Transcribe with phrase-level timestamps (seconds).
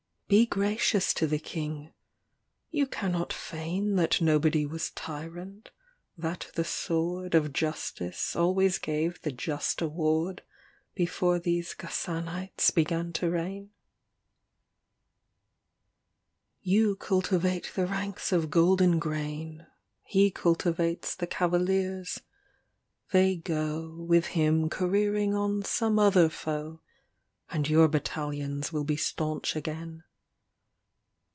[0.31, 1.91] LXXVX Be gracious to the King.
[2.69, 5.71] You canot feign That nobody was tyrant,
[6.17, 10.41] that the sword Of justice always gave the just award
[10.95, 13.63] Before these Ghassanites began to reign.
[13.73, 13.73] LX
[16.63, 19.67] XVII You cultivate the ranks of golden grain,
[20.01, 22.21] He cultivates the cavaliers.
[23.11, 26.79] They go With him careering on some other foe,
[27.49, 30.05] And your battalions will be staunch again.